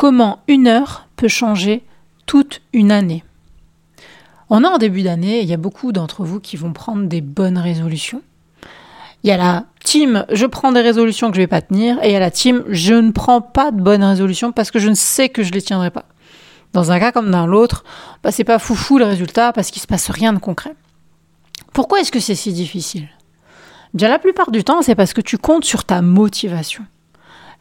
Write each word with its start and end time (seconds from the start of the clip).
Comment 0.00 0.38
une 0.48 0.66
heure 0.66 1.08
peut 1.16 1.28
changer 1.28 1.84
toute 2.24 2.62
une 2.72 2.90
année 2.90 3.22
On 4.48 4.64
est 4.64 4.66
en 4.66 4.78
début 4.78 5.02
d'année, 5.02 5.42
il 5.42 5.46
y 5.46 5.52
a 5.52 5.58
beaucoup 5.58 5.92
d'entre 5.92 6.24
vous 6.24 6.40
qui 6.40 6.56
vont 6.56 6.72
prendre 6.72 7.06
des 7.06 7.20
bonnes 7.20 7.58
résolutions. 7.58 8.22
Il 9.22 9.28
y 9.28 9.30
a 9.30 9.36
la 9.36 9.66
team 9.84 10.24
je 10.32 10.46
prends 10.46 10.72
des 10.72 10.80
résolutions 10.80 11.28
que 11.28 11.34
je 11.34 11.40
ne 11.40 11.42
vais 11.42 11.48
pas 11.48 11.60
tenir 11.60 12.02
et 12.02 12.08
il 12.08 12.12
y 12.12 12.16
a 12.16 12.18
la 12.18 12.30
team 12.30 12.64
je 12.68 12.94
ne 12.94 13.10
prends 13.10 13.42
pas 13.42 13.72
de 13.72 13.82
bonnes 13.82 14.02
résolutions 14.02 14.52
parce 14.52 14.70
que 14.70 14.78
je 14.78 14.88
ne 14.88 14.94
sais 14.94 15.28
que 15.28 15.42
je 15.42 15.50
ne 15.50 15.54
les 15.56 15.60
tiendrai 15.60 15.90
pas. 15.90 16.06
Dans 16.72 16.92
un 16.92 16.98
cas 16.98 17.12
comme 17.12 17.30
dans 17.30 17.46
l'autre, 17.46 17.84
bah, 18.22 18.32
c'est 18.32 18.42
pas 18.42 18.58
foufou 18.58 18.96
le 18.96 19.04
résultat 19.04 19.52
parce 19.52 19.70
qu'il 19.70 19.82
se 19.82 19.86
passe 19.86 20.08
rien 20.08 20.32
de 20.32 20.38
concret. 20.38 20.74
Pourquoi 21.74 22.00
est-ce 22.00 22.10
que 22.10 22.20
c'est 22.20 22.34
si 22.34 22.54
difficile? 22.54 23.10
Bien 23.92 24.08
la 24.08 24.18
plupart 24.18 24.50
du 24.50 24.64
temps, 24.64 24.80
c'est 24.80 24.94
parce 24.94 25.12
que 25.12 25.20
tu 25.20 25.36
comptes 25.36 25.66
sur 25.66 25.84
ta 25.84 26.00
motivation. 26.00 26.86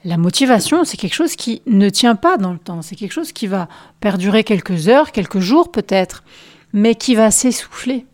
La 0.05 0.17
motivation, 0.17 0.85
c'est 0.85 0.95
quelque 0.95 1.13
chose 1.13 1.35
qui 1.35 1.61
ne 1.65 1.89
tient 1.89 2.15
pas 2.15 2.37
dans 2.37 2.53
le 2.53 2.59
temps, 2.59 2.81
c'est 2.81 2.95
quelque 2.95 3.11
chose 3.11 3.33
qui 3.33 3.47
va 3.47 3.67
perdurer 3.99 4.45
quelques 4.45 4.87
heures, 4.87 5.11
quelques 5.11 5.39
jours 5.39 5.71
peut-être, 5.71 6.23
mais 6.71 6.95
qui 6.95 7.15
va 7.15 7.31
s'essouffler. 7.31 8.05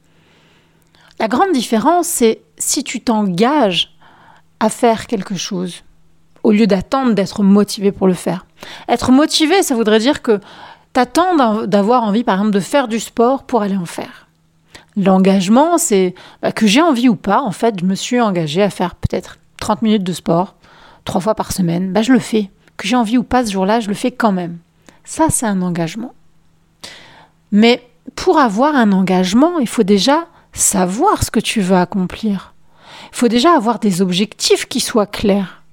La 1.20 1.28
grande 1.28 1.52
différence, 1.52 2.08
c'est 2.08 2.42
si 2.58 2.84
tu 2.84 3.02
t'engages 3.02 3.96
à 4.60 4.70
faire 4.70 5.06
quelque 5.06 5.36
chose, 5.36 5.84
au 6.44 6.52
lieu 6.52 6.66
d'attendre 6.66 7.14
d'être 7.14 7.44
motivé 7.44 7.92
pour 7.92 8.08
le 8.08 8.14
faire. 8.14 8.48
Être 8.90 9.12
motivé, 9.12 9.62
ça 9.62 9.76
voudrait 9.76 10.00
dire 10.00 10.24
que 10.24 10.40
tu 10.94 11.00
attends 11.00 11.66
d'avoir 11.66 12.04
envie, 12.04 12.24
par 12.24 12.36
exemple, 12.36 12.56
de 12.56 12.60
faire 12.60 12.88
du 12.88 13.00
sport 13.00 13.44
pour 13.44 13.62
aller 13.62 13.78
en 13.78 13.86
faire. 13.86 14.28
L'engagement, 14.98 15.78
c'est 15.78 16.16
bah, 16.42 16.52
que 16.52 16.66
j'ai 16.68 16.82
envie 16.82 17.10
ou 17.10 17.16
pas, 17.16 17.42
en 17.42 17.52
fait, 17.52 17.80
je 17.80 17.86
me 17.86 17.96
suis 17.96 18.20
engagé 18.20 18.64
à 18.64 18.70
faire 18.70 18.96
peut-être 18.96 19.38
30 19.60 19.82
minutes 19.82 20.04
de 20.04 20.14
sport, 20.14 20.56
trois 21.06 21.22
fois 21.22 21.36
par 21.36 21.52
semaine, 21.52 21.94
bah, 21.94 22.02
je 22.02 22.12
le 22.12 22.20
fais. 22.20 22.50
Que 22.78 22.88
j'ai 22.88 22.96
envie 22.96 23.18
ou 23.18 23.24
pas 23.24 23.46
ce 23.46 23.52
jour-là, 23.52 23.80
je 23.80 23.88
le 23.88 23.94
fais 23.94 24.12
quand 24.12 24.34
même. 24.34 24.58
Ça, 25.06 25.28
c'est 25.30 25.46
un 25.46 25.62
engagement. 25.62 26.14
Mais 27.52 27.88
pour 28.16 28.38
avoir 28.38 28.76
un 28.76 28.92
engagement, 28.92 29.60
il 29.60 29.68
faut 29.68 29.84
déjà 29.84 30.28
savoir 30.52 31.24
ce 31.24 31.32
que 31.32 31.40
tu 31.40 31.62
veux 31.62 31.78
accomplir. 31.78 32.54
Il 33.12 33.18
faut 33.18 33.28
déjà 33.28 33.56
avoir 33.56 33.80
des 33.80 34.02
objectifs 34.02 34.66
qui 34.68 34.80
soient 34.80 35.06
clairs. 35.06 35.64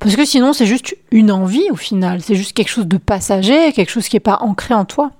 Parce 0.00 0.16
que 0.16 0.24
sinon, 0.24 0.52
c'est 0.52 0.66
juste 0.66 0.96
une 1.10 1.30
envie 1.30 1.70
au 1.70 1.76
final. 1.76 2.22
C'est 2.22 2.34
juste 2.34 2.54
quelque 2.54 2.70
chose 2.70 2.86
de 2.86 2.98
passager, 2.98 3.72
quelque 3.72 3.90
chose 3.90 4.08
qui 4.08 4.16
n'est 4.16 4.20
pas 4.20 4.38
ancré 4.40 4.74
en 4.74 4.84
toi. 4.84 5.12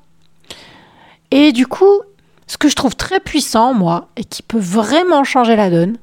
Et 1.30 1.52
du 1.52 1.66
coup, 1.66 2.00
ce 2.46 2.58
que 2.58 2.68
je 2.68 2.74
trouve 2.74 2.96
très 2.96 3.20
puissant, 3.20 3.74
moi, 3.74 4.08
et 4.16 4.24
qui 4.24 4.42
peut 4.42 4.58
vraiment 4.58 5.24
changer 5.24 5.56
la 5.56 5.70
donne, 5.70 5.98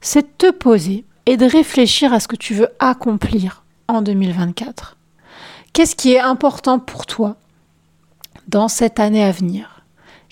c'est 0.00 0.22
de 0.22 0.32
te 0.36 0.50
poser 0.50 1.04
et 1.26 1.36
de 1.36 1.46
réfléchir 1.46 2.12
à 2.12 2.20
ce 2.20 2.28
que 2.28 2.36
tu 2.36 2.54
veux 2.54 2.68
accomplir 2.78 3.64
en 3.88 4.02
2024. 4.02 4.96
Qu'est-ce 5.72 5.96
qui 5.96 6.12
est 6.12 6.20
important 6.20 6.78
pour 6.78 7.06
toi 7.06 7.36
dans 8.48 8.68
cette 8.68 9.00
année 9.00 9.24
à 9.24 9.32
venir? 9.32 9.82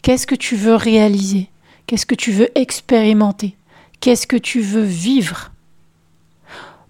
Qu'est-ce 0.03 0.27
que 0.27 0.35
tu 0.35 0.57
veux 0.57 0.75
réaliser? 0.75 1.49
Qu'est-ce 1.87 2.07
que 2.07 2.15
tu 2.15 2.33
veux 2.33 2.49
expérimenter? 2.59 3.57
Qu'est-ce 4.01 4.27
que 4.27 4.37
tu 4.37 4.61
veux 4.61 4.83
vivre? 4.83 5.51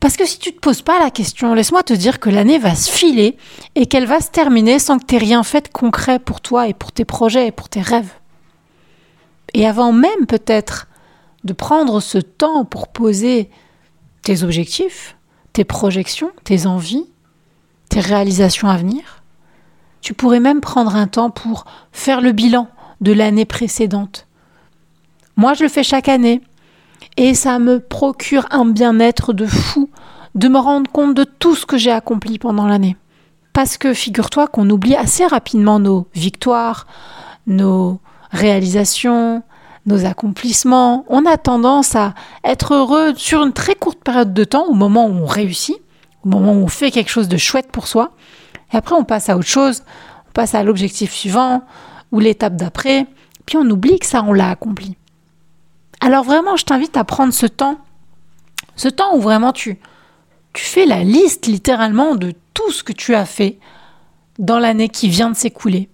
Parce 0.00 0.16
que 0.16 0.26
si 0.26 0.38
tu 0.38 0.48
ne 0.48 0.54
te 0.54 0.60
poses 0.60 0.82
pas 0.82 0.98
la 0.98 1.10
question, 1.10 1.54
laisse-moi 1.54 1.84
te 1.84 1.92
dire 1.92 2.18
que 2.18 2.28
l'année 2.28 2.58
va 2.58 2.74
se 2.74 2.90
filer 2.90 3.36
et 3.76 3.86
qu'elle 3.86 4.06
va 4.06 4.20
se 4.20 4.30
terminer 4.30 4.80
sans 4.80 4.98
que 4.98 5.06
tu 5.06 5.14
aies 5.14 5.18
rien 5.18 5.44
fait 5.44 5.66
de 5.66 5.68
concret 5.68 6.18
pour 6.18 6.40
toi 6.40 6.66
et 6.66 6.74
pour 6.74 6.90
tes 6.90 7.04
projets 7.04 7.46
et 7.46 7.52
pour 7.52 7.68
tes 7.68 7.82
rêves. 7.82 8.12
Et 9.54 9.66
avant 9.66 9.92
même 9.92 10.26
peut-être 10.26 10.88
de 11.44 11.52
prendre 11.52 12.00
ce 12.00 12.18
temps 12.18 12.64
pour 12.64 12.88
poser 12.88 13.48
tes 14.22 14.42
objectifs, 14.42 15.16
tes 15.52 15.64
projections, 15.64 16.30
tes 16.44 16.66
envies, 16.66 17.06
tes 17.88 18.00
réalisations 18.00 18.68
à 18.68 18.76
venir. 18.76 19.22
Tu 20.00 20.14
pourrais 20.14 20.40
même 20.40 20.60
prendre 20.60 20.96
un 20.96 21.06
temps 21.06 21.30
pour 21.30 21.64
faire 21.92 22.20
le 22.20 22.32
bilan 22.32 22.68
de 23.00 23.12
l'année 23.12 23.44
précédente. 23.44 24.26
Moi, 25.36 25.54
je 25.54 25.64
le 25.64 25.68
fais 25.68 25.82
chaque 25.82 26.08
année 26.08 26.40
et 27.16 27.34
ça 27.34 27.58
me 27.58 27.80
procure 27.80 28.46
un 28.50 28.64
bien-être 28.64 29.32
de 29.32 29.46
fou 29.46 29.90
de 30.34 30.48
me 30.48 30.58
rendre 30.58 30.90
compte 30.90 31.14
de 31.14 31.24
tout 31.24 31.54
ce 31.54 31.66
que 31.66 31.76
j'ai 31.76 31.90
accompli 31.90 32.38
pendant 32.38 32.66
l'année. 32.66 32.96
Parce 33.52 33.76
que 33.76 33.92
figure-toi 33.92 34.46
qu'on 34.46 34.70
oublie 34.70 34.96
assez 34.96 35.26
rapidement 35.26 35.78
nos 35.78 36.06
victoires, 36.14 36.86
nos 37.46 38.00
réalisations, 38.30 39.42
nos 39.86 40.04
accomplissements. 40.04 41.04
On 41.08 41.26
a 41.26 41.36
tendance 41.36 41.96
à 41.96 42.14
être 42.44 42.74
heureux 42.74 43.14
sur 43.16 43.42
une 43.42 43.52
très 43.52 43.74
courte 43.74 44.02
période 44.02 44.32
de 44.32 44.44
temps, 44.44 44.66
au 44.66 44.74
moment 44.74 45.06
où 45.06 45.12
on 45.12 45.26
réussit, 45.26 45.78
au 46.24 46.28
moment 46.28 46.52
où 46.52 46.64
on 46.64 46.68
fait 46.68 46.90
quelque 46.90 47.10
chose 47.10 47.28
de 47.28 47.36
chouette 47.36 47.70
pour 47.72 47.86
soi. 47.86 48.12
Et 48.72 48.76
après, 48.76 48.94
on 48.94 49.04
passe 49.04 49.28
à 49.28 49.36
autre 49.36 49.48
chose, 49.48 49.82
on 50.28 50.32
passe 50.32 50.54
à 50.54 50.62
l'objectif 50.62 51.12
suivant 51.12 51.62
ou 52.10 52.20
l'étape 52.20 52.56
d'après, 52.56 53.06
puis 53.46 53.56
on 53.56 53.68
oublie 53.68 53.98
que 53.98 54.06
ça, 54.06 54.22
on 54.22 54.32
l'a 54.32 54.50
accompli. 54.50 54.96
Alors 56.00 56.24
vraiment, 56.24 56.56
je 56.56 56.64
t'invite 56.64 56.96
à 56.96 57.04
prendre 57.04 57.32
ce 57.32 57.46
temps, 57.46 57.78
ce 58.76 58.88
temps 58.88 59.16
où 59.16 59.20
vraiment 59.20 59.52
tu, 59.52 59.78
tu 60.52 60.64
fais 60.64 60.86
la 60.86 61.04
liste 61.04 61.46
littéralement 61.46 62.14
de 62.14 62.34
tout 62.54 62.70
ce 62.70 62.82
que 62.82 62.92
tu 62.92 63.14
as 63.14 63.24
fait 63.24 63.58
dans 64.38 64.58
l'année 64.58 64.88
qui 64.88 65.08
vient 65.08 65.30
de 65.30 65.36
s'écouler 65.36 65.88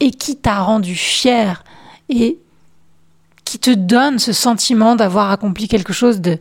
et 0.00 0.10
qui 0.10 0.36
t'a 0.36 0.60
rendu 0.60 0.94
fier 0.94 1.64
et 2.08 2.38
qui 3.50 3.58
te 3.58 3.70
donne 3.70 4.20
ce 4.20 4.32
sentiment 4.32 4.94
d'avoir 4.94 5.32
accompli 5.32 5.66
quelque 5.66 5.92
chose 5.92 6.20
de 6.20 6.38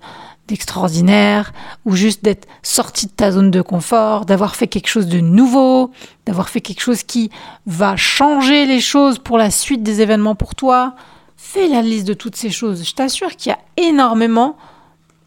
d'extraordinaire 0.47 1.53
ou 1.85 1.95
juste 1.95 2.23
d'être 2.23 2.47
sorti 2.63 3.05
de 3.05 3.11
ta 3.11 3.31
zone 3.31 3.51
de 3.51 3.61
confort, 3.61 4.25
d'avoir 4.25 4.55
fait 4.55 4.67
quelque 4.67 4.87
chose 4.87 5.07
de 5.07 5.19
nouveau, 5.19 5.91
d'avoir 6.25 6.49
fait 6.49 6.61
quelque 6.61 6.81
chose 6.81 7.03
qui 7.03 7.29
va 7.67 7.95
changer 7.95 8.65
les 8.65 8.79
choses 8.79 9.19
pour 9.19 9.37
la 9.37 9.51
suite 9.51 9.83
des 9.83 10.01
événements 10.01 10.33
pour 10.35 10.55
toi. 10.55 10.95
Fais 11.37 11.67
la 11.67 11.83
liste 11.83 12.07
de 12.07 12.15
toutes 12.15 12.35
ces 12.35 12.49
choses. 12.49 12.83
Je 12.83 12.93
t'assure 12.93 13.35
qu'il 13.35 13.51
y 13.51 13.53
a 13.53 13.59
énormément, 13.77 14.55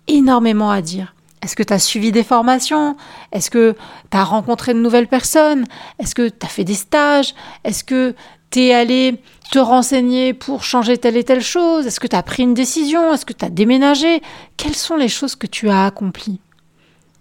énormément 0.09 0.71
à 0.71 0.83
dire. 0.83 1.15
Est-ce 1.43 1.57
que 1.57 1.63
tu 1.65 1.73
as 1.73 1.81
suivi 1.81 2.11
des 2.11 2.25
formations? 2.25 2.97
Est-ce 3.33 3.51
que 3.51 3.77
tu 4.11 4.17
as 4.17 4.25
rencontré 4.25 4.75
de 4.75 4.81
nouvelles 4.81 5.09
personnes? 5.09 5.67
Est-ce 5.99 6.15
que 6.15 6.29
tu 6.29 6.47
as 6.47 6.49
fait 6.49 6.65
des 6.65 6.75
stages? 6.75 7.35
Est-ce 7.65 7.83
que 7.85 8.15
tu 8.53 8.61
es 8.61 8.75
allé 8.75 9.21
te 9.51 9.59
renseigner 9.59 10.35
pour 10.35 10.63
changer 10.63 10.99
telle 10.99 11.17
et 11.17 11.25
telle 11.25 11.43
chose? 11.43 11.87
Est-ce 11.87 12.01
que 12.01 12.07
tu 12.07 12.17
as 12.17 12.23
pris 12.23 12.43
une 12.43 12.55
décision? 12.55 13.13
Est-ce 13.13 13.27
que 13.27 13.33
tu 13.33 13.45
as 13.45 13.51
déménagé? 13.51 14.23
Quelles 14.57 14.77
sont 14.77 14.97
les 14.97 15.09
choses 15.09 15.35
que 15.35 15.47
tu 15.47 15.69
as 15.69 15.87
accomplies? 15.87 16.41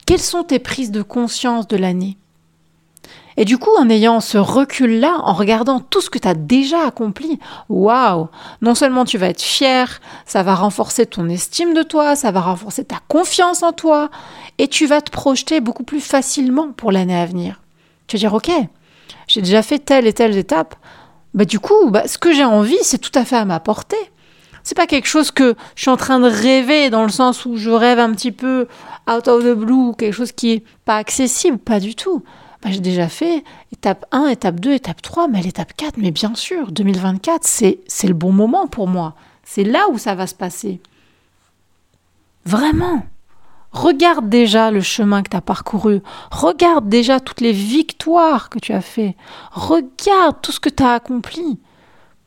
Quelles 0.05 0.19
sont 0.19 0.43
tes 0.43 0.59
prises 0.59 0.91
de 0.91 1.01
conscience 1.01 1.67
de 1.67 1.77
l'année? 1.77 2.17
Et 3.37 3.45
du 3.45 3.57
coup, 3.57 3.69
en 3.77 3.89
ayant 3.89 4.19
ce 4.19 4.37
recul-là, 4.37 5.21
en 5.23 5.33
regardant 5.33 5.79
tout 5.79 6.01
ce 6.01 6.09
que 6.09 6.19
tu 6.19 6.27
as 6.27 6.33
déjà 6.33 6.85
accompli, 6.85 7.39
waouh! 7.69 8.27
Non 8.61 8.75
seulement 8.75 9.05
tu 9.05 9.17
vas 9.17 9.29
être 9.29 9.41
fier, 9.41 10.01
ça 10.25 10.43
va 10.43 10.53
renforcer 10.53 11.05
ton 11.05 11.29
estime 11.29 11.73
de 11.73 11.83
toi, 11.83 12.17
ça 12.17 12.31
va 12.31 12.41
renforcer 12.41 12.83
ta 12.83 12.99
confiance 13.07 13.63
en 13.63 13.71
toi, 13.71 14.09
et 14.57 14.67
tu 14.67 14.85
vas 14.85 15.01
te 15.01 15.11
projeter 15.11 15.61
beaucoup 15.61 15.83
plus 15.83 16.01
facilement 16.01 16.73
pour 16.73 16.91
l'année 16.91 17.17
à 17.17 17.25
venir. 17.25 17.61
Tu 18.07 18.17
vas 18.17 18.19
dire, 18.19 18.33
ok, 18.33 18.51
j'ai 19.27 19.41
déjà 19.41 19.61
fait 19.61 19.79
telle 19.79 20.07
et 20.07 20.13
telle 20.13 20.37
étape, 20.37 20.75
bah 21.33 21.45
du 21.45 21.59
coup, 21.59 21.89
bah, 21.89 22.07
ce 22.07 22.17
que 22.17 22.33
j'ai 22.33 22.43
envie, 22.43 22.77
c'est 22.81 22.97
tout 22.97 23.17
à 23.17 23.25
fait 23.25 23.37
à 23.37 23.45
ma 23.45 23.59
portée. 23.59 24.11
C'est 24.63 24.75
pas 24.75 24.87
quelque 24.87 25.07
chose 25.07 25.31
que 25.31 25.55
je 25.75 25.81
suis 25.81 25.89
en 25.89 25.97
train 25.97 26.19
de 26.19 26.29
rêver 26.29 26.89
dans 26.89 27.03
le 27.03 27.09
sens 27.09 27.45
où 27.45 27.57
je 27.57 27.69
rêve 27.71 27.99
un 27.99 28.11
petit 28.11 28.31
peu 28.31 28.67
out 29.09 29.27
of 29.27 29.43
the 29.43 29.55
blue, 29.55 29.93
quelque 29.97 30.13
chose 30.13 30.31
qui 30.31 30.51
est 30.51 30.63
pas 30.85 30.97
accessible, 30.97 31.57
pas 31.57 31.79
du 31.79 31.95
tout. 31.95 32.23
Bah, 32.61 32.69
j'ai 32.71 32.79
déjà 32.79 33.07
fait 33.07 33.43
étape 33.73 34.05
1, 34.11 34.27
étape 34.27 34.59
2, 34.59 34.73
étape 34.73 35.01
3, 35.01 35.27
mais 35.27 35.41
l'étape 35.41 35.73
4, 35.75 35.97
mais 35.97 36.11
bien 36.11 36.35
sûr, 36.35 36.71
2024, 36.71 37.43
c'est, 37.43 37.79
c'est 37.87 38.07
le 38.07 38.13
bon 38.13 38.31
moment 38.31 38.67
pour 38.67 38.87
moi. 38.87 39.15
C'est 39.43 39.63
là 39.63 39.89
où 39.91 39.97
ça 39.97 40.13
va 40.13 40.27
se 40.27 40.35
passer. 40.35 40.79
Vraiment. 42.45 43.03
Regarde 43.71 44.27
déjà 44.27 44.69
le 44.69 44.81
chemin 44.81 45.23
que 45.23 45.29
tu 45.29 45.37
as 45.37 45.41
parcouru. 45.41 46.01
Regarde 46.29 46.89
déjà 46.89 47.19
toutes 47.19 47.41
les 47.41 47.53
victoires 47.53 48.49
que 48.49 48.59
tu 48.59 48.73
as 48.73 48.81
fait. 48.81 49.15
Regarde 49.51 50.37
tout 50.41 50.51
ce 50.51 50.59
que 50.59 50.69
tu 50.69 50.83
as 50.83 50.93
accompli. 50.93 51.59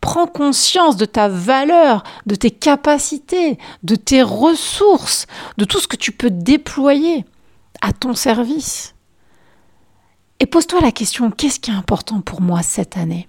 Prends 0.00 0.26
conscience 0.26 0.96
de 0.96 1.04
ta 1.04 1.28
valeur, 1.28 2.02
de 2.26 2.34
tes 2.34 2.50
capacités, 2.50 3.58
de 3.82 3.94
tes 3.94 4.22
ressources, 4.22 5.26
de 5.58 5.64
tout 5.64 5.80
ce 5.80 5.88
que 5.88 5.96
tu 5.96 6.12
peux 6.12 6.30
déployer 6.30 7.24
à 7.80 7.92
ton 7.92 8.14
service. 8.14 8.94
Et 10.40 10.46
pose-toi 10.46 10.80
la 10.80 10.92
question, 10.92 11.30
qu'est-ce 11.30 11.60
qui 11.60 11.70
est 11.70 11.74
important 11.74 12.20
pour 12.20 12.40
moi 12.40 12.62
cette 12.62 12.96
année? 12.96 13.28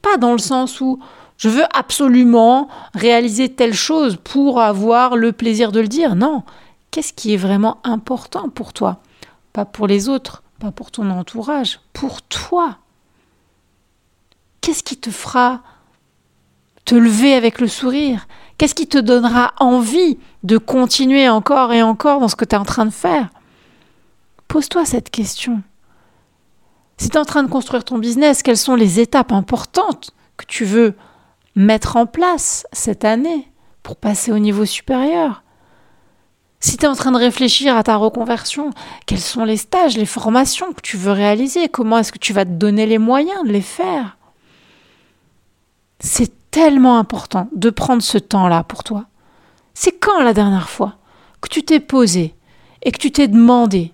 Pas 0.00 0.16
dans 0.16 0.32
le 0.32 0.38
sens 0.38 0.80
où 0.80 0.98
je 1.36 1.48
veux 1.48 1.64
absolument 1.72 2.68
réaliser 2.94 3.48
telle 3.48 3.74
chose 3.74 4.18
pour 4.22 4.60
avoir 4.60 5.16
le 5.16 5.32
plaisir 5.32 5.72
de 5.72 5.80
le 5.80 5.88
dire, 5.88 6.14
non. 6.14 6.42
Qu'est-ce 6.92 7.14
qui 7.14 7.32
est 7.32 7.38
vraiment 7.38 7.78
important 7.84 8.50
pour 8.50 8.74
toi? 8.74 8.98
Pas 9.54 9.64
pour 9.64 9.86
les 9.86 10.10
autres, 10.10 10.42
pas 10.60 10.72
pour 10.72 10.90
ton 10.90 11.10
entourage, 11.10 11.80
pour 11.94 12.20
toi. 12.20 12.76
Qu'est-ce 14.60 14.82
qui 14.82 14.98
te 14.98 15.10
fera 15.10 15.62
te 16.84 16.94
lever 16.94 17.34
avec 17.34 17.60
le 17.60 17.66
sourire? 17.66 18.28
Qu'est-ce 18.58 18.74
qui 18.74 18.86
te 18.86 18.98
donnera 18.98 19.54
envie 19.58 20.18
de 20.42 20.58
continuer 20.58 21.28
encore 21.30 21.72
et 21.72 21.82
encore 21.82 22.20
dans 22.20 22.28
ce 22.28 22.36
que 22.36 22.44
tu 22.44 22.54
es 22.54 22.58
en 22.58 22.64
train 22.64 22.84
de 22.84 22.90
faire? 22.90 23.30
Pose-toi 24.46 24.84
cette 24.84 25.08
question. 25.08 25.62
Si 26.98 27.08
tu 27.08 27.16
es 27.16 27.20
en 27.20 27.24
train 27.24 27.42
de 27.42 27.50
construire 27.50 27.84
ton 27.84 27.96
business, 27.96 28.42
quelles 28.42 28.58
sont 28.58 28.74
les 28.74 29.00
étapes 29.00 29.32
importantes 29.32 30.14
que 30.36 30.44
tu 30.44 30.66
veux 30.66 30.94
mettre 31.56 31.96
en 31.96 32.04
place 32.04 32.66
cette 32.70 33.06
année 33.06 33.50
pour 33.82 33.96
passer 33.96 34.30
au 34.30 34.38
niveau 34.38 34.66
supérieur? 34.66 35.41
Si 36.64 36.76
tu 36.76 36.84
es 36.84 36.88
en 36.88 36.94
train 36.94 37.10
de 37.10 37.18
réfléchir 37.18 37.76
à 37.76 37.82
ta 37.82 37.96
reconversion, 37.96 38.70
quels 39.06 39.18
sont 39.18 39.44
les 39.44 39.56
stages, 39.56 39.96
les 39.96 40.06
formations 40.06 40.72
que 40.72 40.80
tu 40.80 40.96
veux 40.96 41.10
réaliser? 41.10 41.68
Comment 41.68 41.98
est-ce 41.98 42.12
que 42.12 42.20
tu 42.20 42.32
vas 42.32 42.44
te 42.44 42.52
donner 42.52 42.86
les 42.86 42.98
moyens 42.98 43.42
de 43.44 43.50
les 43.50 43.60
faire? 43.60 44.16
C'est 45.98 46.32
tellement 46.52 46.98
important 46.98 47.48
de 47.52 47.68
prendre 47.68 48.00
ce 48.00 48.16
temps-là 48.16 48.62
pour 48.62 48.84
toi. 48.84 49.06
C'est 49.74 49.98
quand 49.98 50.22
la 50.22 50.32
dernière 50.32 50.68
fois 50.68 50.94
que 51.40 51.48
tu 51.48 51.64
t'es 51.64 51.80
posé 51.80 52.36
et 52.84 52.92
que 52.92 52.98
tu 52.98 53.10
t'es 53.10 53.26
demandé 53.26 53.92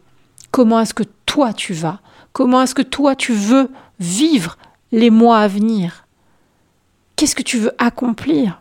comment 0.50 0.80
est-ce 0.80 0.92
que 0.92 1.04
toi 1.24 1.54
tu 1.54 1.72
vas 1.72 2.00
Comment 2.34 2.60
est-ce 2.60 2.74
que 2.74 2.82
toi 2.82 3.16
tu 3.16 3.32
veux 3.32 3.70
vivre 3.98 4.58
les 4.92 5.08
mois 5.08 5.38
à 5.38 5.48
venir? 5.48 6.04
Qu'est-ce 7.16 7.34
que 7.34 7.42
tu 7.42 7.58
veux 7.58 7.72
accomplir? 7.78 8.60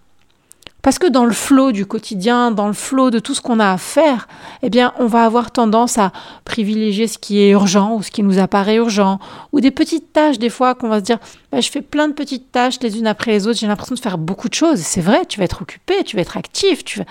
Parce 0.87 0.99
que 0.99 1.07
dans 1.07 1.25
le 1.25 1.33
flot 1.33 1.73
du 1.73 1.85
quotidien, 1.85 2.49
dans 2.49 2.67
le 2.67 2.71
flot 2.71 3.11
de 3.11 3.19
tout 3.19 3.35
ce 3.35 3.41
qu'on 3.41 3.59
a 3.59 3.73
à 3.73 3.77
faire, 3.77 4.29
eh 4.61 4.69
bien, 4.69 4.93
on 4.99 5.05
va 5.05 5.25
avoir 5.25 5.51
tendance 5.51 5.97
à 5.97 6.13
privilégier 6.45 7.07
ce 7.07 7.17
qui 7.17 7.41
est 7.41 7.49
urgent 7.49 7.95
ou 7.95 8.03
ce 8.03 8.09
qui 8.09 8.23
nous 8.23 8.39
apparaît 8.39 8.77
urgent, 8.77 9.19
ou 9.51 9.59
des 9.59 9.71
petites 9.71 10.13
tâches 10.13 10.39
des 10.39 10.49
fois 10.49 10.75
qu'on 10.75 10.87
va 10.87 10.99
se 10.99 11.03
dire, 11.03 11.19
bah, 11.51 11.59
je 11.59 11.69
fais 11.69 11.81
plein 11.81 12.07
de 12.07 12.13
petites 12.13 12.53
tâches 12.53 12.79
les 12.79 12.97
unes 12.99 13.07
après 13.07 13.31
les 13.31 13.47
autres, 13.47 13.59
j'ai 13.59 13.67
l'impression 13.67 13.95
de 13.95 13.99
faire 13.99 14.17
beaucoup 14.17 14.47
de 14.47 14.53
choses. 14.53 14.79
C'est 14.79 15.01
vrai, 15.01 15.25
tu 15.25 15.39
vas 15.39 15.43
être 15.43 15.61
occupé, 15.61 16.05
tu 16.05 16.15
vas 16.15 16.21
être 16.21 16.37
actif, 16.37 16.85
tu 16.85 16.99
vas... 16.99 17.05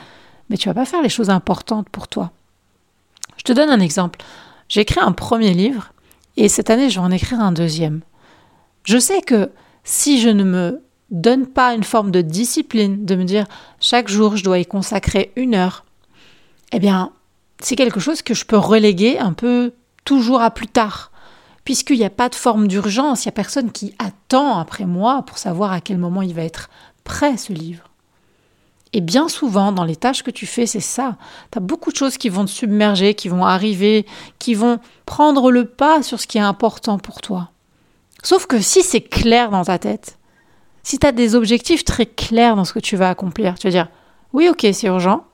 mais 0.48 0.56
tu 0.56 0.70
vas 0.70 0.74
pas 0.74 0.86
faire 0.86 1.02
les 1.02 1.10
choses 1.10 1.28
importantes 1.28 1.90
pour 1.90 2.08
toi. 2.08 2.30
Je 3.36 3.42
te 3.42 3.52
donne 3.52 3.68
un 3.68 3.80
exemple. 3.80 4.20
J'ai 4.70 4.80
écrit 4.80 5.00
un 5.00 5.12
premier 5.12 5.52
livre 5.52 5.92
et 6.38 6.48
cette 6.48 6.70
année, 6.70 6.88
je 6.88 6.98
vais 6.98 7.04
en 7.04 7.10
écrire 7.10 7.40
un 7.40 7.52
deuxième. 7.52 8.00
Je 8.84 8.96
sais 8.96 9.20
que 9.20 9.50
si 9.84 10.18
je 10.18 10.30
ne 10.30 10.44
me 10.44 10.80
donne 11.10 11.46
pas 11.46 11.74
une 11.74 11.84
forme 11.84 12.10
de 12.10 12.20
discipline, 12.20 13.04
de 13.04 13.14
me 13.14 13.24
dire 13.24 13.46
chaque 13.80 14.08
jour 14.08 14.36
je 14.36 14.44
dois 14.44 14.58
y 14.58 14.66
consacrer 14.66 15.32
une 15.36 15.54
heure, 15.54 15.84
eh 16.72 16.78
bien, 16.78 17.12
c'est 17.60 17.76
quelque 17.76 18.00
chose 18.00 18.22
que 18.22 18.34
je 18.34 18.44
peux 18.44 18.58
reléguer 18.58 19.18
un 19.18 19.32
peu 19.32 19.72
toujours 20.04 20.40
à 20.40 20.50
plus 20.50 20.68
tard. 20.68 21.10
Puisqu'il 21.64 21.98
n'y 21.98 22.04
a 22.04 22.10
pas 22.10 22.28
de 22.28 22.34
forme 22.34 22.68
d'urgence, 22.68 23.24
il 23.24 23.28
n'y 23.28 23.30
a 23.30 23.32
personne 23.32 23.72
qui 23.72 23.94
attend 23.98 24.58
après 24.58 24.84
moi 24.84 25.22
pour 25.22 25.38
savoir 25.38 25.72
à 25.72 25.80
quel 25.80 25.98
moment 25.98 26.22
il 26.22 26.34
va 26.34 26.42
être 26.42 26.70
prêt 27.02 27.36
ce 27.36 27.52
livre. 27.52 27.90
Et 28.92 29.00
bien 29.00 29.28
souvent, 29.28 29.72
dans 29.72 29.84
les 29.84 29.96
tâches 29.96 30.22
que 30.22 30.30
tu 30.30 30.46
fais, 30.46 30.66
c'est 30.66 30.80
ça. 30.80 31.16
Tu 31.50 31.58
as 31.58 31.60
beaucoup 31.60 31.90
de 31.90 31.96
choses 31.96 32.18
qui 32.18 32.28
vont 32.28 32.44
te 32.44 32.50
submerger, 32.50 33.14
qui 33.14 33.28
vont 33.28 33.44
arriver, 33.44 34.06
qui 34.38 34.54
vont 34.54 34.78
prendre 35.06 35.50
le 35.50 35.64
pas 35.64 36.02
sur 36.02 36.20
ce 36.20 36.26
qui 36.26 36.38
est 36.38 36.42
important 36.42 36.98
pour 36.98 37.20
toi. 37.20 37.50
Sauf 38.22 38.46
que 38.46 38.60
si 38.60 38.82
c'est 38.82 39.02
clair 39.02 39.50
dans 39.50 39.64
ta 39.64 39.78
tête, 39.78 40.18
si 40.86 40.98
tu 40.98 41.06
as 41.06 41.12
des 41.12 41.34
objectifs 41.34 41.84
très 41.84 42.06
clairs 42.06 42.54
dans 42.54 42.64
ce 42.64 42.72
que 42.72 42.78
tu 42.78 42.96
vas 42.96 43.10
accomplir, 43.10 43.58
tu 43.58 43.66
vas 43.66 43.72
dire 43.72 43.88
oui, 44.32 44.48
ok, 44.48 44.66
c'est 44.72 44.86
urgent, 44.86 45.24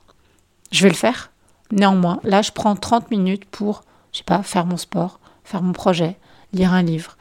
je 0.71 0.83
vais 0.83 0.89
le 0.89 0.95
faire. 0.95 1.31
Néanmoins, 1.71 2.19
là, 2.23 2.41
je 2.41 2.51
prends 2.51 2.75
30 2.75 3.11
minutes 3.11 3.45
pour, 3.45 3.83
je 4.11 4.19
sais 4.19 4.23
pas, 4.23 4.43
faire 4.43 4.65
mon 4.65 4.77
sport, 4.77 5.19
faire 5.43 5.61
mon 5.61 5.73
projet, 5.73 6.17
lire 6.53 6.73
un 6.73 6.81
livre, 6.81 7.17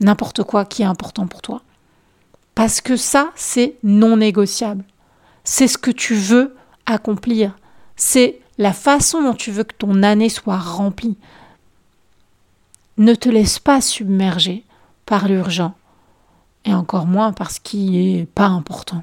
n'importe 0.00 0.42
quoi 0.42 0.64
qui 0.64 0.82
est 0.82 0.86
important 0.86 1.26
pour 1.26 1.42
toi. 1.42 1.62
Parce 2.54 2.80
que 2.80 2.96
ça, 2.96 3.30
c'est 3.36 3.74
non 3.82 4.16
négociable 4.16 4.84
c'est 5.46 5.68
ce 5.68 5.78
que 5.78 5.90
tu 5.90 6.14
veux 6.14 6.54
accomplir, 6.84 7.56
c'est 7.94 8.40
la 8.58 8.72
façon 8.72 9.22
dont 9.22 9.32
tu 9.32 9.50
veux 9.50 9.64
que 9.64 9.74
ton 9.74 10.02
année 10.02 10.28
soit 10.28 10.58
remplie. 10.58 11.16
Ne 12.98 13.14
te 13.14 13.28
laisse 13.28 13.58
pas 13.58 13.80
submerger 13.80 14.64
par 15.06 15.28
l'urgent, 15.28 15.74
et 16.66 16.74
encore 16.74 17.06
moins 17.06 17.32
par 17.32 17.50
ce 17.50 17.60
qui 17.60 17.90
n'est 17.90 18.26
pas 18.26 18.46
important. 18.46 19.02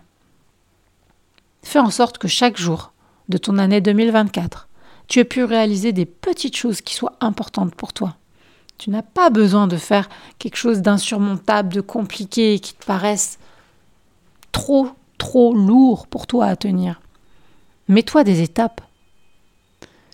Fais 1.63 1.79
en 1.79 1.89
sorte 1.89 2.17
que 2.17 2.27
chaque 2.27 2.57
jour 2.57 2.91
de 3.29 3.37
ton 3.37 3.57
année 3.57 3.81
2024, 3.81 4.67
tu 5.07 5.19
aies 5.19 5.25
pu 5.25 5.43
réaliser 5.43 5.93
des 5.93 6.05
petites 6.05 6.57
choses 6.57 6.81
qui 6.81 6.93
soient 6.93 7.15
importantes 7.21 7.73
pour 7.73 7.93
toi. 7.93 8.17
Tu 8.77 8.89
n'as 8.89 9.01
pas 9.01 9.29
besoin 9.29 9.67
de 9.67 9.77
faire 9.77 10.09
quelque 10.39 10.57
chose 10.57 10.81
d'insurmontable, 10.81 11.73
de 11.73 11.81
compliqué, 11.81 12.59
qui 12.59 12.73
te 12.73 12.85
paraisse 12.85 13.39
trop 14.51 14.89
trop 15.17 15.53
lourd 15.53 16.07
pour 16.07 16.27
toi 16.27 16.47
à 16.47 16.55
tenir. 16.57 16.99
Mets-toi 17.87 18.25
des 18.25 18.41
étapes. 18.41 18.81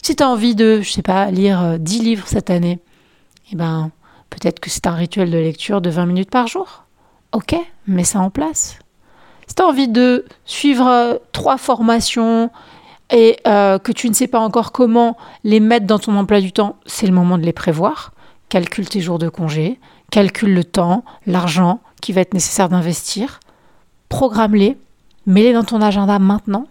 Si 0.01 0.15
tu 0.15 0.23
as 0.23 0.29
envie 0.29 0.55
de, 0.55 0.81
je 0.81 0.91
sais 0.91 1.01
pas, 1.01 1.31
lire 1.31 1.79
10 1.79 1.99
euh, 1.99 2.03
livres 2.03 2.27
cette 2.27 2.51
année, 2.51 2.79
eh 3.51 3.55
ben, 3.55 3.91
peut-être 4.29 4.59
que 4.59 4.69
c'est 4.69 4.85
un 4.85 4.93
rituel 4.93 5.31
de 5.31 5.37
lecture 5.37 5.81
de 5.81 5.89
20 5.89 6.05
minutes 6.05 6.29
par 6.29 6.47
jour. 6.47 6.85
Ok, 7.31 7.55
mets 7.87 8.03
ça 8.03 8.19
en 8.19 8.29
place. 8.29 8.79
Si 9.47 9.55
tu 9.55 9.61
as 9.61 9.67
envie 9.67 9.87
de 9.87 10.25
suivre 10.45 10.87
euh, 10.87 11.15
trois 11.31 11.57
formations 11.57 12.49
et 13.11 13.37
euh, 13.47 13.79
que 13.79 13.91
tu 13.91 14.09
ne 14.09 14.13
sais 14.13 14.27
pas 14.27 14.39
encore 14.39 14.71
comment 14.71 15.17
les 15.43 15.59
mettre 15.59 15.85
dans 15.85 15.99
ton 15.99 16.15
emploi 16.15 16.41
du 16.41 16.51
temps, 16.51 16.77
c'est 16.85 17.07
le 17.07 17.13
moment 17.13 17.37
de 17.37 17.43
les 17.43 17.53
prévoir. 17.53 18.13
Calcule 18.49 18.87
tes 18.89 18.99
jours 18.99 19.19
de 19.19 19.29
congé, 19.29 19.79
calcule 20.11 20.53
le 20.53 20.63
temps, 20.63 21.03
l'argent 21.25 21.79
qui 22.01 22.13
va 22.13 22.21
être 22.21 22.33
nécessaire 22.33 22.69
d'investir, 22.69 23.39
programme-les 24.09 24.77
mets-les 25.27 25.53
dans 25.53 25.63
ton 25.63 25.81
agenda 25.81 26.19
maintenant. 26.19 26.65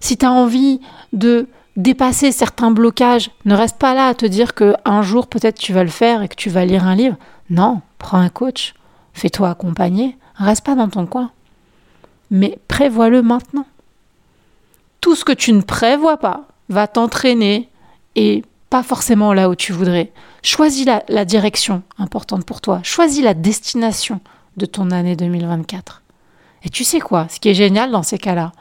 Si 0.00 0.16
tu 0.16 0.26
as 0.26 0.30
envie 0.30 0.80
de 1.12 1.48
dépasser 1.76 2.32
certains 2.32 2.70
blocages, 2.70 3.30
ne 3.44 3.54
reste 3.54 3.78
pas 3.78 3.94
là 3.94 4.08
à 4.08 4.14
te 4.14 4.26
dire 4.26 4.54
que 4.54 4.74
un 4.84 5.02
jour 5.02 5.26
peut-être 5.26 5.58
tu 5.58 5.72
vas 5.72 5.84
le 5.84 5.90
faire 5.90 6.22
et 6.22 6.28
que 6.28 6.36
tu 6.36 6.50
vas 6.50 6.64
lire 6.64 6.86
un 6.86 6.94
livre. 6.94 7.16
Non, 7.50 7.80
prends 7.98 8.18
un 8.18 8.28
coach, 8.28 8.74
fais-toi 9.14 9.50
accompagner, 9.50 10.16
reste 10.36 10.64
pas 10.64 10.74
dans 10.74 10.88
ton 10.88 11.06
coin. 11.06 11.30
Mais 12.30 12.58
prévois-le 12.68 13.22
maintenant. 13.22 13.66
Tout 15.00 15.14
ce 15.14 15.24
que 15.24 15.32
tu 15.32 15.52
ne 15.52 15.62
prévois 15.62 16.18
pas 16.18 16.48
va 16.68 16.86
t'entraîner 16.86 17.68
et 18.16 18.42
pas 18.68 18.82
forcément 18.82 19.32
là 19.32 19.48
où 19.48 19.54
tu 19.54 19.72
voudrais. 19.72 20.12
Choisis 20.42 20.86
la, 20.86 21.24
direction 21.24 21.82
importante 21.98 22.44
pour 22.44 22.60
toi. 22.60 22.80
Choisis 22.82 23.22
la 23.22 23.34
destination 23.34 24.20
de 24.56 24.66
ton 24.66 24.90
année 24.90 25.16
2024. 25.16 26.02
Et 26.64 26.68
tu 26.68 26.84
sais 26.84 27.00
quoi, 27.00 27.28
ce 27.30 27.40
qui 27.40 27.48
est 27.48 27.54
génial 27.54 27.90
dans 27.90 28.02
ces 28.02 28.18
cas-là, 28.18 28.52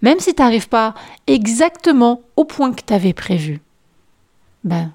même 0.00 0.20
si 0.20 0.34
tu 0.34 0.42
n'arrives 0.42 0.68
pas 0.68 0.94
exactement 1.26 2.22
au 2.36 2.44
point 2.44 2.72
que 2.72 2.82
tu 2.84 2.94
avais 2.94 3.12
prévu, 3.12 3.60
ben, 4.64 4.92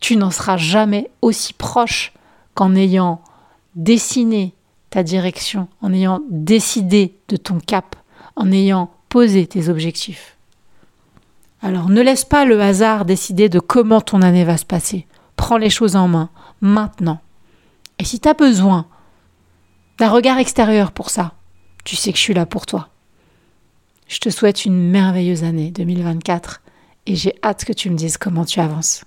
tu 0.00 0.16
n'en 0.16 0.30
seras 0.30 0.58
jamais 0.58 1.10
aussi 1.22 1.52
proche 1.52 2.12
qu'en 2.56 2.74
ayant 2.74 3.20
dessiné 3.76 4.54
ta 4.90 5.02
direction, 5.02 5.68
en 5.82 5.92
ayant 5.92 6.20
décidé 6.30 7.14
de 7.28 7.36
ton 7.36 7.60
cap, 7.60 7.94
en 8.34 8.50
ayant 8.50 8.90
posé 9.10 9.46
tes 9.46 9.68
objectifs. 9.68 10.36
Alors 11.60 11.90
ne 11.90 12.00
laisse 12.00 12.24
pas 12.24 12.44
le 12.46 12.60
hasard 12.60 13.04
décider 13.04 13.48
de 13.48 13.60
comment 13.60 14.00
ton 14.00 14.22
année 14.22 14.44
va 14.44 14.56
se 14.56 14.64
passer. 14.64 15.06
Prends 15.36 15.58
les 15.58 15.70
choses 15.70 15.96
en 15.96 16.08
main, 16.08 16.30
maintenant. 16.62 17.20
Et 17.98 18.04
si 18.04 18.20
tu 18.20 18.28
as 18.28 18.34
besoin 18.34 18.86
d'un 19.98 20.08
regard 20.08 20.38
extérieur 20.38 20.92
pour 20.92 21.10
ça, 21.10 21.34
tu 21.84 21.94
sais 21.94 22.10
que 22.10 22.18
je 22.18 22.22
suis 22.22 22.34
là 22.34 22.46
pour 22.46 22.64
toi. 22.64 22.88
Je 24.08 24.18
te 24.18 24.30
souhaite 24.30 24.64
une 24.64 24.90
merveilleuse 24.90 25.44
année 25.44 25.70
2024 25.72 26.62
et 27.04 27.16
j'ai 27.16 27.34
hâte 27.44 27.66
que 27.66 27.72
tu 27.74 27.90
me 27.90 27.96
dises 27.96 28.16
comment 28.16 28.44
tu 28.46 28.60
avances. 28.60 29.04